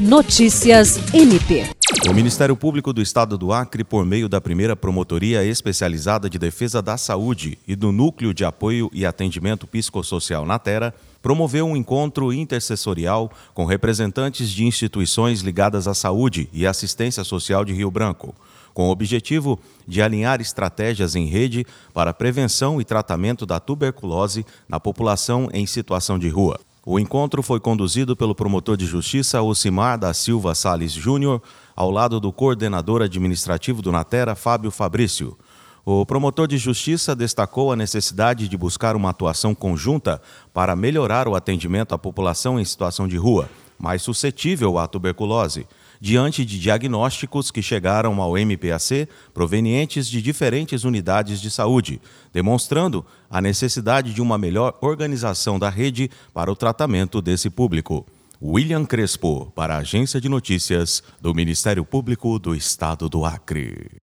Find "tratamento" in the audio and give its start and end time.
22.86-23.44, 56.56-57.20